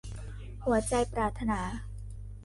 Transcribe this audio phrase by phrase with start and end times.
[0.65, 1.61] หัวใจปรารถนา